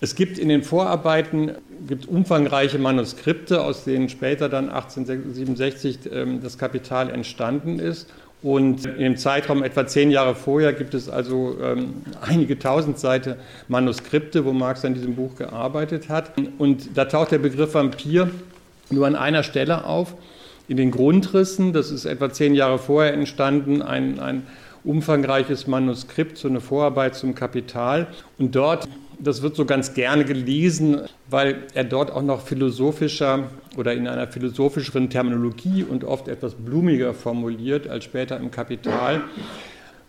Es 0.00 0.14
gibt 0.14 0.38
in 0.38 0.48
den 0.48 0.62
Vorarbeiten 0.62 1.52
gibt 1.88 2.06
umfangreiche 2.06 2.78
Manuskripte, 2.78 3.62
aus 3.62 3.84
denen 3.84 4.08
später 4.10 4.48
dann 4.48 4.68
1867 4.68 6.00
ähm, 6.12 6.42
das 6.42 6.58
Kapital 6.58 7.08
entstanden 7.08 7.78
ist. 7.78 8.08
Und 8.42 8.84
im 8.84 9.16
Zeitraum 9.16 9.62
etwa 9.62 9.86
zehn 9.86 10.10
Jahre 10.10 10.34
vorher 10.34 10.72
gibt 10.72 10.94
es 10.94 11.08
also 11.08 11.56
ähm, 11.62 11.94
einige 12.20 12.58
tausend 12.58 12.98
Seiten 12.98 13.36
Manuskripte, 13.66 14.44
wo 14.44 14.52
Marx 14.52 14.84
an 14.84 14.94
diesem 14.94 15.16
Buch 15.16 15.36
gearbeitet 15.36 16.08
hat. 16.08 16.32
Und 16.58 16.96
da 16.96 17.06
taucht 17.06 17.32
der 17.32 17.38
Begriff 17.38 17.74
Vampir 17.74 18.30
nur 18.90 19.06
an 19.06 19.16
einer 19.16 19.42
Stelle 19.42 19.84
auf. 19.84 20.14
In 20.68 20.76
den 20.76 20.90
Grundrissen, 20.90 21.72
das 21.72 21.90
ist 21.90 22.04
etwa 22.04 22.30
zehn 22.30 22.54
Jahre 22.54 22.78
vorher 22.78 23.14
entstanden, 23.14 23.82
ein, 23.82 24.20
ein 24.20 24.42
umfangreiches 24.86 25.66
Manuskript, 25.66 26.38
so 26.38 26.48
eine 26.48 26.60
Vorarbeit 26.60 27.14
zum 27.14 27.34
Kapital. 27.34 28.06
Und 28.38 28.54
dort 28.54 28.88
das 29.18 29.42
wird 29.42 29.56
so 29.56 29.64
ganz 29.64 29.94
gerne 29.94 30.24
gelesen, 30.24 31.02
weil 31.30 31.64
er 31.74 31.84
dort 31.84 32.10
auch 32.10 32.22
noch 32.22 32.42
philosophischer 32.42 33.44
oder 33.76 33.94
in 33.94 34.06
einer 34.08 34.26
philosophischeren 34.26 35.10
Terminologie 35.10 35.84
und 35.84 36.04
oft 36.04 36.28
etwas 36.28 36.54
blumiger 36.54 37.14
formuliert 37.14 37.88
als 37.88 38.04
später 38.04 38.36
im 38.36 38.50
Kapital. 38.50 39.22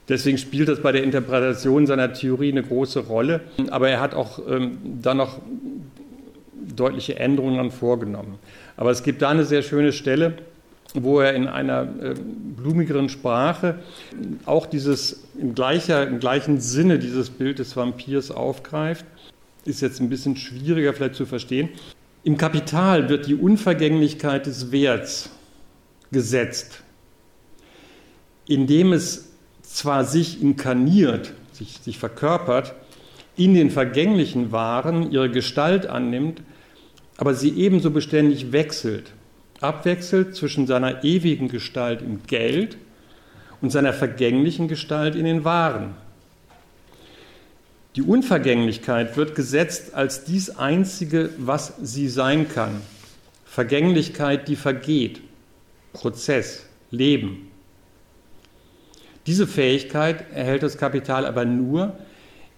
Deswegen 0.10 0.38
spielt 0.38 0.69
das 0.69 0.81
bei 0.81 0.91
der 0.91 1.03
Interpretation 1.03 1.86
seiner 1.86 2.13
Theorie 2.13 2.51
eine 2.51 2.63
große 2.63 3.07
Rolle. 3.07 3.41
Aber 3.69 3.89
er 3.89 4.00
hat 4.00 4.13
auch 4.13 4.39
ähm, 4.48 4.77
dann 5.01 5.17
noch 5.17 5.39
deutliche 6.75 7.19
Änderungen 7.19 7.72
vorgenommen. 7.72 8.39
Aber 8.77 8.91
es 8.91 9.03
gibt 9.03 9.22
da 9.22 9.29
eine 9.29 9.43
sehr 9.43 9.63
schöne 9.63 9.91
Stelle, 9.91 10.34
wo 11.04 11.20
er 11.20 11.34
in 11.34 11.48
einer 11.48 11.84
äh, 11.84 12.16
blumigeren 12.56 13.10
Sprache 13.10 13.80
auch 14.46 14.66
dieses 14.66 15.24
im, 15.39 15.56
gleicher, 15.56 16.08
im 16.08 16.20
gleichen 16.20 16.60
Sinne 16.60 17.00
dieses 17.00 17.30
Bild 17.30 17.60
des 17.60 17.75
Vampirs 17.75 18.32
aufgreift. 18.32 19.06
Ist 19.66 19.82
jetzt 19.82 20.00
ein 20.00 20.10
bisschen 20.10 20.38
schwieriger 20.38 20.94
vielleicht 20.94 21.16
zu 21.16 21.25
verstehen. 21.25 21.70
Im 22.24 22.38
Kapital 22.38 23.10
wird 23.10 23.27
die 23.27 23.36
Unvergänglichkeit 23.36 24.46
des 24.46 24.72
Werts 24.72 25.30
gesetzt, 26.12 26.84
indem 28.48 28.94
es 28.94 29.30
zwar 29.62 30.06
sich 30.06 30.42
inkarniert, 30.42 31.34
sich, 31.51 31.80
sich 31.80 31.98
verkörpert, 32.00 32.74
in 33.36 33.54
den 33.54 33.70
vergänglichen 33.70 34.51
Waren 34.51 35.12
ihre 35.12 35.30
Gestalt 35.30 35.86
annimmt, 35.86 36.42
aber 37.18 37.34
sie 37.34 37.51
ebenso 37.51 37.92
beständig 37.92 38.51
wechselt 38.51 39.12
abwechselt 39.62 40.36
zwischen 40.36 40.68
seiner 40.68 41.04
ewigen 41.04 41.48
Gestalt 41.50 42.02
im 42.02 42.24
Geld 42.28 42.78
und 43.62 43.72
seiner 43.72 43.94
vergänglichen 43.94 44.68
Gestalt 44.68 45.16
in 45.16 45.26
den 45.26 45.44
Waren. 45.44 45.96
Die 47.96 48.04
Unvergänglichkeit 48.04 49.18
wird 49.18 49.34
gesetzt 49.34 49.96
als 49.96 50.24
dies 50.24 50.52
Einzige, 50.52 51.32
was 51.38 51.74
sie 51.82 52.08
sein 52.08 52.48
kann. 52.48 52.82
Vergänglichkeit, 53.46 54.48
die 54.48 54.56
vergeht. 54.56 55.22
Prozess, 55.94 56.66
Leben. 56.92 57.50
Diese 59.26 59.48
Fähigkeit 59.48 60.32
erhält 60.32 60.62
das 60.62 60.78
Kapital 60.78 61.26
aber 61.26 61.44
nur, 61.44 61.98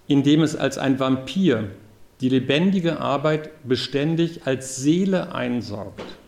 indem 0.07 0.43
es 0.43 0.55
als 0.55 0.77
ein 0.77 0.99
Vampir 0.99 1.69
die 2.19 2.29
lebendige 2.29 2.99
Arbeit 2.99 3.49
beständig 3.65 4.41
als 4.45 4.75
Seele 4.75 5.33
einsaugt 5.33 6.18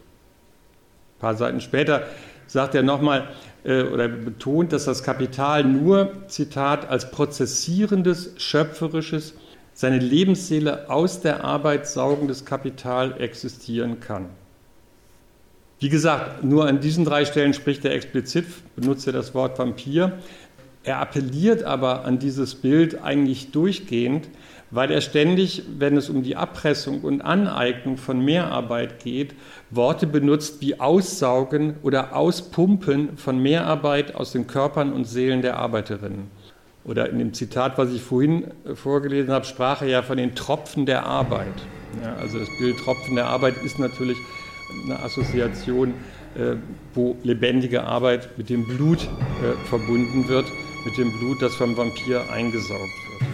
paar 1.21 1.35
Seiten 1.35 1.61
später 1.61 2.03
sagt 2.47 2.75
er 2.75 2.83
nochmal 2.83 3.29
äh, 3.63 3.83
oder 3.83 4.09
betont, 4.09 4.73
dass 4.73 4.85
das 4.85 5.03
Kapital 5.03 5.63
nur, 5.63 6.11
Zitat, 6.27 6.89
als 6.89 7.11
prozessierendes, 7.11 8.33
schöpferisches, 8.37 9.35
seine 9.73 9.99
Lebensseele 9.99 10.89
aus 10.89 11.21
der 11.21 11.45
Arbeit 11.45 11.87
saugendes 11.87 12.43
Kapital 12.43 13.21
existieren 13.21 14.01
kann. 14.01 14.25
Wie 15.79 15.89
gesagt, 15.89 16.43
nur 16.43 16.67
an 16.67 16.81
diesen 16.81 17.05
drei 17.05 17.25
Stellen 17.25 17.53
spricht 17.53 17.85
er 17.85 17.93
explizit, 17.93 18.45
benutzt 18.75 19.07
er 19.07 19.13
das 19.13 19.33
Wort 19.33 19.57
Vampir. 19.57 20.19
Er 20.83 20.99
appelliert 20.99 21.63
aber 21.63 22.05
an 22.05 22.19
dieses 22.19 22.55
Bild 22.55 23.01
eigentlich 23.01 23.51
durchgehend, 23.51 24.27
weil 24.71 24.89
er 24.89 25.01
ständig, 25.01 25.63
wenn 25.77 25.97
es 25.97 26.09
um 26.09 26.23
die 26.23 26.35
Abpressung 26.35 27.01
und 27.01 27.21
Aneignung 27.21 27.97
von 27.97 28.23
Mehrarbeit 28.23 29.03
geht, 29.03 29.35
Worte 29.69 30.07
benutzt 30.07 30.61
wie 30.61 30.79
Aussaugen 30.79 31.75
oder 31.83 32.15
Auspumpen 32.15 33.17
von 33.17 33.39
Mehrarbeit 33.39 34.15
aus 34.15 34.31
den 34.31 34.47
Körpern 34.47 34.93
und 34.93 35.05
Seelen 35.05 35.41
der 35.41 35.57
Arbeiterinnen. 35.57 36.31
Oder 36.83 37.09
in 37.09 37.19
dem 37.19 37.33
Zitat, 37.33 37.77
was 37.77 37.91
ich 37.91 38.01
vorhin 38.01 38.45
äh, 38.65 38.75
vorgelesen 38.75 39.31
habe, 39.31 39.45
sprach 39.45 39.81
er 39.81 39.87
ja 39.87 40.01
von 40.01 40.17
den 40.17 40.33
Tropfen 40.33 40.85
der 40.85 41.05
Arbeit. 41.05 41.53
Ja, 42.01 42.15
also 42.15 42.39
das 42.39 42.49
Bild 42.57 42.77
Tropfen 42.79 43.15
der 43.15 43.27
Arbeit 43.27 43.55
ist 43.63 43.77
natürlich 43.77 44.17
eine 44.85 44.99
Assoziation, 44.99 45.93
äh, 46.35 46.55
wo 46.95 47.17
lebendige 47.23 47.83
Arbeit 47.83 48.37
mit 48.37 48.49
dem 48.49 48.65
Blut 48.65 49.03
äh, 49.03 49.67
verbunden 49.67 50.27
wird, 50.27 50.45
mit 50.85 50.97
dem 50.97 51.11
Blut, 51.19 51.41
das 51.41 51.53
vom 51.53 51.77
Vampir 51.77 52.23
eingesaugt 52.31 52.89
wird. 53.19 53.30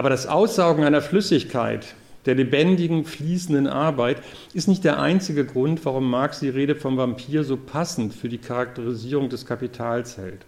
Aber 0.00 0.08
das 0.08 0.26
Aussaugen 0.26 0.82
einer 0.82 1.02
Flüssigkeit, 1.02 1.94
der 2.24 2.34
lebendigen, 2.34 3.04
fließenden 3.04 3.66
Arbeit, 3.66 4.22
ist 4.54 4.66
nicht 4.66 4.82
der 4.82 4.98
einzige 4.98 5.44
Grund, 5.44 5.84
warum 5.84 6.08
Marx 6.08 6.40
die 6.40 6.48
Rede 6.48 6.74
vom 6.74 6.96
Vampir 6.96 7.44
so 7.44 7.58
passend 7.58 8.14
für 8.14 8.30
die 8.30 8.38
Charakterisierung 8.38 9.28
des 9.28 9.44
Kapitals 9.44 10.16
hält. 10.16 10.40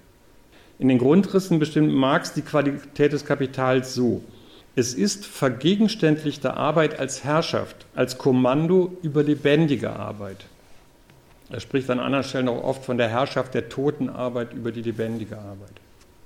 In 0.78 0.88
den 0.88 0.96
Grundrissen 0.96 1.58
bestimmt 1.58 1.92
Marx 1.92 2.32
die 2.32 2.40
Qualität 2.40 3.12
des 3.12 3.26
Kapitals 3.26 3.94
so. 3.94 4.24
Es 4.74 4.94
ist 4.94 5.26
vergegenständlichte 5.26 6.56
Arbeit 6.56 6.98
als 6.98 7.22
Herrschaft, 7.22 7.84
als 7.94 8.16
Kommando 8.16 8.96
über 9.02 9.22
lebendige 9.22 9.90
Arbeit. 9.90 10.46
Er 11.50 11.60
spricht 11.60 11.90
an 11.90 12.00
anderen 12.00 12.24
Stellen 12.24 12.48
auch 12.48 12.64
oft 12.64 12.86
von 12.86 12.96
der 12.96 13.10
Herrschaft 13.10 13.52
der 13.52 13.68
toten 13.68 14.08
Arbeit 14.08 14.54
über 14.54 14.72
die 14.72 14.80
lebendige 14.80 15.36
Arbeit. 15.36 15.74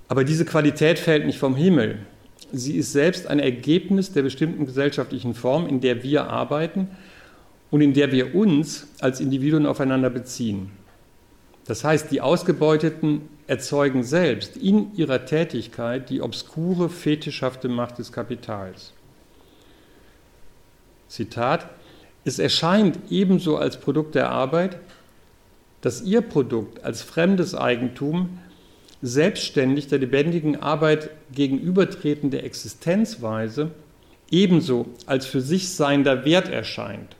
Aber 0.07 0.23
diese 0.23 0.45
Qualität 0.45 1.01
fällt 1.01 1.27
nicht 1.27 1.41
vom 1.41 1.57
Himmel. 1.57 1.99
Sie 2.59 2.77
ist 2.77 2.93
selbst 2.93 3.27
ein 3.27 3.39
Ergebnis 3.39 4.13
der 4.13 4.23
bestimmten 4.23 4.67
gesellschaftlichen 4.67 5.35
Form, 5.35 5.67
in 5.67 5.81
der 5.81 6.03
wir 6.03 6.31
arbeiten 6.31 6.89
und 7.71 7.81
in 7.81 7.93
der 7.93 8.13
wir 8.13 8.35
uns 8.35 8.87
als 9.01 9.21
Individuen 9.21 9.67
aufeinander 9.67 10.11
beziehen. 10.11 10.71
Das 11.67 11.85
heißt, 11.85 12.11
die 12.11 12.21
Ausgebeuteten 12.21 13.23
erzeugen 13.47 14.03
selbst 14.03 14.57
in 14.57 14.95
ihrer 14.95 15.25
Tätigkeit 15.25 16.11
die 16.11 16.23
obskure, 16.23 16.89
fetischhafte 16.89 17.69
Macht 17.69 17.99
des 17.99 18.13
Kapitals. 18.13 18.93
Zitat, 21.09 21.69
es 22.25 22.39
erscheint 22.39 22.99
ebenso 23.11 23.57
als 23.57 23.79
Produkt 23.79 24.15
der 24.15 24.31
Arbeit, 24.31 24.79
dass 25.81 26.03
Ihr 26.03 26.23
Produkt 26.23 26.83
als 26.83 27.03
fremdes 27.03 27.55
Eigentum 27.55 28.39
selbstständig 29.03 29.89
der 29.89 29.99
lebendigen 29.99 30.57
Arbeit 30.57 31.11
gegenübertretende 31.33 32.43
Existenzweise 32.43 33.71
ebenso 34.31 34.87
als 35.07 35.27
für 35.27 35.41
sich 35.41 35.71
seiender 35.71 36.25
Wert 36.25 36.49
erscheint, 36.49 37.17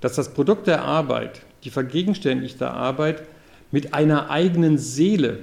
dass 0.00 0.14
das 0.14 0.32
Produkt 0.34 0.66
der 0.66 0.82
Arbeit, 0.82 1.42
die 1.64 1.70
vergegenständigte 1.70 2.70
Arbeit, 2.70 3.22
mit 3.70 3.94
einer 3.94 4.30
eigenen 4.30 4.78
Seele 4.78 5.40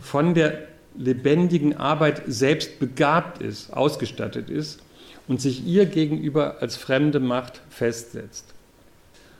von 0.00 0.34
der 0.34 0.66
lebendigen 0.98 1.76
Arbeit 1.76 2.22
selbst 2.26 2.78
begabt 2.78 3.42
ist, 3.42 3.72
ausgestattet 3.72 4.50
ist 4.50 4.80
und 5.28 5.40
sich 5.40 5.66
ihr 5.66 5.86
gegenüber 5.86 6.56
als 6.60 6.76
fremde 6.76 7.20
Macht 7.20 7.60
festsetzt. 7.68 8.54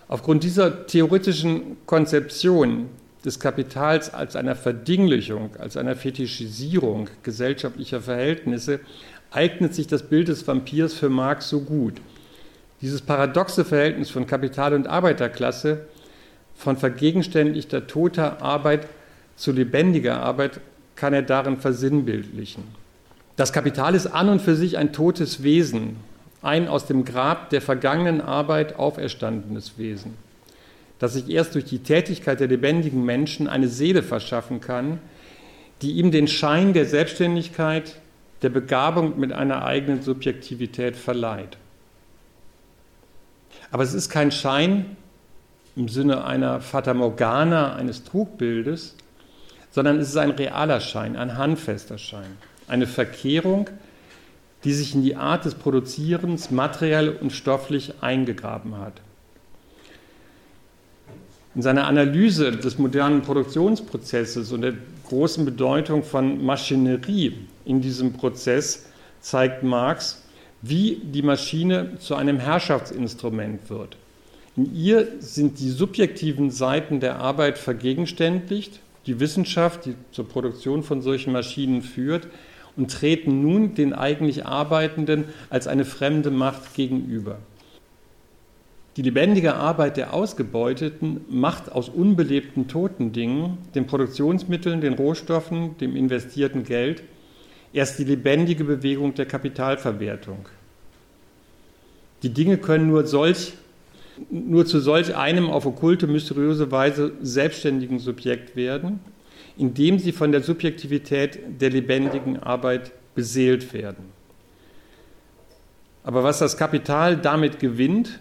Aufgrund 0.08 0.44
dieser 0.44 0.86
theoretischen 0.86 1.78
Konzeption 1.86 2.88
des 3.26 3.40
Kapitals 3.40 4.14
als 4.14 4.36
einer 4.36 4.54
Verdinglichung, 4.54 5.50
als 5.58 5.76
einer 5.76 5.96
Fetischisierung 5.96 7.10
gesellschaftlicher 7.24 8.00
Verhältnisse 8.00 8.78
eignet 9.32 9.74
sich 9.74 9.88
das 9.88 10.04
Bild 10.04 10.28
des 10.28 10.46
Vampirs 10.46 10.94
für 10.94 11.08
Marx 11.08 11.48
so 11.48 11.60
gut. 11.60 11.94
Dieses 12.80 13.02
paradoxe 13.02 13.64
Verhältnis 13.64 14.10
von 14.10 14.28
Kapital 14.28 14.74
und 14.74 14.86
Arbeiterklasse, 14.86 15.86
von 16.54 16.76
vergegenständigter 16.76 17.88
toter 17.88 18.40
Arbeit 18.42 18.86
zu 19.34 19.50
lebendiger 19.50 20.20
Arbeit, 20.20 20.60
kann 20.94 21.12
er 21.12 21.22
darin 21.22 21.58
versinnbildlichen. 21.58 22.62
Das 23.34 23.52
Kapital 23.52 23.96
ist 23.96 24.06
an 24.06 24.28
und 24.28 24.40
für 24.40 24.54
sich 24.54 24.78
ein 24.78 24.92
totes 24.92 25.42
Wesen, 25.42 25.96
ein 26.42 26.68
aus 26.68 26.86
dem 26.86 27.04
Grab 27.04 27.50
der 27.50 27.60
vergangenen 27.60 28.20
Arbeit 28.20 28.78
auferstandenes 28.78 29.78
Wesen, 29.78 30.14
das 30.98 31.14
sich 31.14 31.28
erst 31.28 31.54
durch 31.54 31.64
die 31.64 31.80
Tätigkeit 31.80 32.40
der 32.40 32.48
lebendigen 32.48 33.04
Menschen 33.04 33.48
eine 33.48 33.68
Seele 33.68 34.02
verschaffen 34.02 34.60
kann, 34.60 34.98
die 35.82 35.92
ihm 35.92 36.10
den 36.10 36.28
Schein 36.28 36.72
der 36.72 36.86
Selbstständigkeit, 36.86 37.96
der 38.42 38.48
Begabung 38.48 39.18
mit 39.18 39.32
einer 39.32 39.64
eigenen 39.64 40.02
Subjektivität 40.02 40.96
verleiht. 40.96 41.58
Aber 43.70 43.82
es 43.82 43.94
ist 43.94 44.08
kein 44.08 44.30
Schein 44.30 44.96
im 45.74 45.88
Sinne 45.88 46.24
einer 46.24 46.60
Fata 46.60 46.94
Morgana, 46.94 47.74
eines 47.74 48.04
Trugbildes, 48.04 48.94
sondern 49.70 49.98
es 49.98 50.08
ist 50.08 50.16
ein 50.16 50.30
realer 50.30 50.80
Schein, 50.80 51.16
ein 51.16 51.36
handfester 51.36 51.98
Schein, 51.98 52.38
eine 52.68 52.86
Verkehrung, 52.86 53.68
die 54.64 54.72
sich 54.72 54.94
in 54.94 55.02
die 55.02 55.16
Art 55.16 55.44
des 55.44 55.54
Produzierens 55.54 56.50
materiell 56.50 57.10
und 57.10 57.32
stofflich 57.32 57.94
eingegraben 58.00 58.78
hat. 58.78 59.00
In 61.56 61.62
seiner 61.62 61.86
Analyse 61.86 62.52
des 62.52 62.76
modernen 62.76 63.22
Produktionsprozesses 63.22 64.52
und 64.52 64.60
der 64.60 64.74
großen 65.08 65.46
Bedeutung 65.46 66.02
von 66.02 66.44
Maschinerie 66.44 67.32
in 67.64 67.80
diesem 67.80 68.12
Prozess 68.12 68.90
zeigt 69.22 69.62
Marx, 69.62 70.22
wie 70.60 71.00
die 71.02 71.22
Maschine 71.22 71.98
zu 71.98 72.14
einem 72.14 72.38
Herrschaftsinstrument 72.38 73.70
wird. 73.70 73.96
In 74.54 74.76
ihr 74.76 75.08
sind 75.20 75.58
die 75.58 75.70
subjektiven 75.70 76.50
Seiten 76.50 77.00
der 77.00 77.20
Arbeit 77.20 77.56
vergegenständlicht, 77.56 78.80
die 79.06 79.18
Wissenschaft, 79.18 79.86
die 79.86 79.94
zur 80.12 80.28
Produktion 80.28 80.82
von 80.82 81.00
solchen 81.00 81.32
Maschinen 81.32 81.80
führt, 81.80 82.28
und 82.76 82.90
treten 82.90 83.40
nun 83.40 83.74
den 83.74 83.94
eigentlich 83.94 84.44
Arbeitenden 84.44 85.24
als 85.48 85.66
eine 85.66 85.86
fremde 85.86 86.30
Macht 86.30 86.74
gegenüber. 86.74 87.38
Die 88.96 89.02
lebendige 89.02 89.54
Arbeit 89.54 89.98
der 89.98 90.14
Ausgebeuteten 90.14 91.20
macht 91.28 91.70
aus 91.70 91.90
unbelebten 91.90 92.66
toten 92.66 93.12
Dingen, 93.12 93.58
den 93.74 93.86
Produktionsmitteln, 93.86 94.80
den 94.80 94.94
Rohstoffen, 94.94 95.76
dem 95.76 95.94
investierten 95.94 96.64
Geld, 96.64 97.02
erst 97.74 97.98
die 97.98 98.04
lebendige 98.04 98.64
Bewegung 98.64 99.12
der 99.12 99.26
Kapitalverwertung. 99.26 100.48
Die 102.22 102.30
Dinge 102.30 102.56
können 102.56 102.88
nur, 102.88 103.06
solch, 103.06 103.52
nur 104.30 104.64
zu 104.64 104.80
solch 104.80 105.14
einem 105.14 105.50
auf 105.50 105.66
okkulte, 105.66 106.06
mysteriöse 106.06 106.70
Weise 106.70 107.12
selbstständigen 107.20 107.98
Subjekt 107.98 108.56
werden, 108.56 109.00
indem 109.58 109.98
sie 109.98 110.12
von 110.12 110.32
der 110.32 110.40
Subjektivität 110.40 111.38
der 111.60 111.68
lebendigen 111.68 112.42
Arbeit 112.42 112.92
beseelt 113.14 113.74
werden. 113.74 114.06
Aber 116.02 116.24
was 116.24 116.38
das 116.38 116.56
Kapital 116.56 117.18
damit 117.18 117.58
gewinnt, 117.58 118.20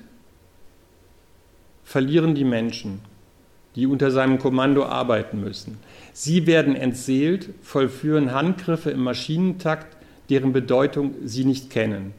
verlieren 1.86 2.36
die 2.36 2.44
Menschen, 2.44 3.00
die 3.76 3.88
unter 3.88 4.12
seinem 4.12 4.40
Kommando 4.40 4.84
arbeiten 4.84 5.40
müssen. 5.40 5.78
Sie 6.12 6.48
werden 6.48 6.76
entseelt, 6.76 7.50
vollführen 7.62 8.34
Handgriffe 8.34 8.90
im 8.90 9.02
Maschinentakt, 9.04 9.96
deren 10.30 10.52
Bedeutung 10.52 11.14
sie 11.24 11.46
nicht 11.46 11.70
kennen. 11.70 12.14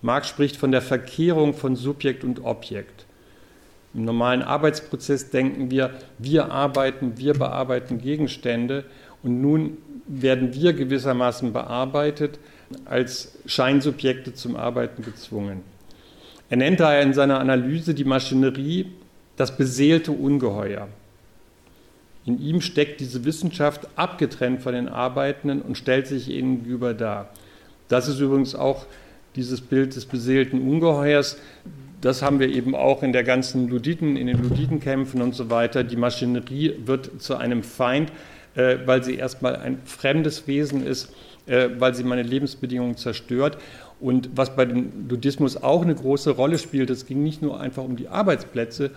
Marx 0.00 0.28
spricht 0.28 0.56
von 0.56 0.72
der 0.72 0.82
Verkehrung 0.82 1.54
von 1.54 1.76
Subjekt 1.76 2.24
und 2.24 2.44
Objekt. 2.44 3.04
Im 3.94 4.04
normalen 4.04 4.42
Arbeitsprozess 4.42 5.30
denken 5.30 5.70
wir, 5.70 5.90
wir 6.18 6.50
arbeiten, 6.50 7.18
wir 7.18 7.34
bearbeiten 7.34 7.98
Gegenstände 7.98 8.84
und 9.22 9.40
nun 9.40 9.76
werden 10.06 10.54
wir 10.54 10.72
gewissermaßen 10.72 11.52
bearbeitet, 11.52 12.38
als 12.84 13.38
Scheinsubjekte 13.46 14.34
zum 14.34 14.56
Arbeiten 14.56 15.02
gezwungen. 15.02 15.71
Er 16.52 16.58
nennt 16.58 16.80
daher 16.80 17.00
in 17.00 17.14
seiner 17.14 17.40
Analyse 17.40 17.94
die 17.94 18.04
Maschinerie 18.04 18.84
das 19.36 19.56
beseelte 19.56 20.12
Ungeheuer. 20.12 20.86
In 22.26 22.38
ihm 22.42 22.60
steckt 22.60 23.00
diese 23.00 23.24
Wissenschaft 23.24 23.88
abgetrennt 23.96 24.60
von 24.60 24.74
den 24.74 24.86
Arbeitenden 24.86 25.62
und 25.62 25.78
stellt 25.78 26.06
sich 26.06 26.28
ihnen 26.28 26.58
gegenüber 26.58 26.92
dar. 26.92 27.30
Das 27.88 28.06
ist 28.06 28.20
übrigens 28.20 28.54
auch 28.54 28.84
dieses 29.34 29.62
Bild 29.62 29.96
des 29.96 30.04
beseelten 30.04 30.60
Ungeheuers. 30.68 31.38
Das 32.02 32.20
haben 32.20 32.38
wir 32.38 32.50
eben 32.50 32.74
auch 32.74 33.02
in 33.02 33.14
der 33.14 33.24
ganzen 33.24 33.70
Luditen, 33.70 34.18
in 34.18 34.26
den 34.26 34.42
Luditenkämpfen 34.42 35.22
und 35.22 35.34
so 35.34 35.48
weiter. 35.48 35.84
Die 35.84 35.96
Maschinerie 35.96 36.74
wird 36.84 37.22
zu 37.22 37.36
einem 37.36 37.62
Feind, 37.62 38.12
äh, 38.56 38.76
weil 38.84 39.02
sie 39.02 39.14
erstmal 39.14 39.56
ein 39.56 39.78
fremdes 39.86 40.46
Wesen 40.46 40.86
ist, 40.86 41.14
äh, 41.46 41.70
weil 41.78 41.94
sie 41.94 42.04
meine 42.04 42.22
Lebensbedingungen 42.22 42.98
zerstört. 42.98 43.56
Und 44.02 44.30
was 44.34 44.54
bei 44.56 44.64
dem 44.66 45.08
Ludismus 45.08 45.56
auch 45.56 45.82
eine 45.82 45.94
große 45.94 46.32
Rolle 46.32 46.58
spielt, 46.58 46.90
es 46.90 47.06
ging 47.06 47.22
nicht 47.22 47.40
nur 47.40 47.58
einfach 47.60 47.84
um 47.84 47.96
die 47.96 48.08
Arbeitsplätze, 48.08 48.90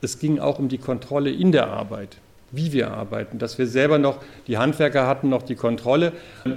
es 0.00 0.18
ging 0.18 0.38
auch 0.38 0.58
um 0.58 0.68
die 0.68 0.78
Kontrolle 0.78 1.30
in 1.30 1.52
der 1.52 1.66
Arbeit 1.66 2.16
wie 2.52 2.72
wir 2.72 2.90
arbeiten, 2.90 3.38
dass 3.38 3.58
wir 3.58 3.66
selber 3.66 3.98
noch, 3.98 4.18
die 4.46 4.58
Handwerker 4.58 5.06
hatten 5.06 5.30
noch 5.30 5.42
die 5.42 5.54
Kontrolle 5.54 6.12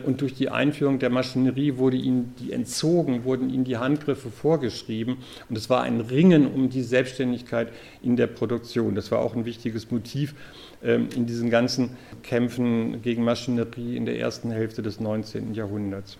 und 0.05 0.21
durch 0.21 0.33
die 0.35 0.49
Einführung 0.49 0.99
der 0.99 1.09
Maschinerie 1.09 1.77
wurde 1.77 1.97
ihnen 1.97 2.35
die 2.39 2.51
entzogen, 2.51 3.23
wurden 3.23 3.49
ihnen 3.49 3.63
die 3.63 3.77
Handgriffe 3.77 4.29
vorgeschrieben 4.29 5.17
und 5.49 5.57
es 5.57 5.69
war 5.69 5.81
ein 5.81 6.01
Ringen 6.01 6.47
um 6.47 6.69
die 6.69 6.83
Selbstständigkeit 6.83 7.69
in 8.03 8.17
der 8.17 8.27
Produktion. 8.27 8.93
Das 8.93 9.09
war 9.11 9.19
auch 9.19 9.35
ein 9.35 9.45
wichtiges 9.45 9.89
Motiv 9.89 10.35
ähm, 10.83 11.07
in 11.15 11.25
diesen 11.25 11.49
ganzen 11.49 11.91
Kämpfen 12.23 13.01
gegen 13.01 13.23
Maschinerie 13.23 13.95
in 13.95 14.05
der 14.05 14.19
ersten 14.19 14.51
Hälfte 14.51 14.81
des 14.81 14.99
19. 14.99 15.53
Jahrhunderts. 15.53 16.17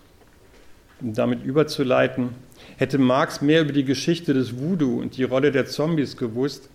Um 1.00 1.12
damit 1.12 1.44
überzuleiten, 1.44 2.30
hätte 2.78 2.98
Marx 2.98 3.40
mehr 3.42 3.62
über 3.62 3.72
die 3.72 3.84
Geschichte 3.84 4.32
des 4.32 4.58
Voodoo 4.58 5.00
und 5.00 5.16
die 5.16 5.24
Rolle 5.24 5.52
der 5.52 5.66
Zombies 5.66 6.16
gewusst, 6.16 6.70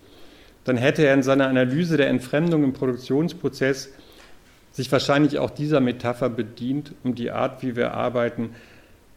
dann 0.64 0.76
hätte 0.76 1.04
er 1.04 1.14
in 1.14 1.22
seiner 1.22 1.48
Analyse 1.48 1.96
der 1.96 2.08
Entfremdung 2.08 2.62
im 2.62 2.72
Produktionsprozess 2.72 3.88
sich 4.70 4.90
wahrscheinlich 4.90 5.38
auch 5.38 5.50
dieser 5.50 5.80
Metapher 5.80 6.30
bedient, 6.30 6.92
um 7.04 7.14
die 7.14 7.30
Art, 7.30 7.62
wie 7.62 7.76
wir 7.76 7.94
arbeiten, 7.94 8.50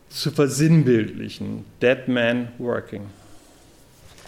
zu 0.10 0.32
versinnbildlichen. 0.32 1.66
Dead 1.82 2.08
Man 2.08 2.50
Working. 2.58 3.04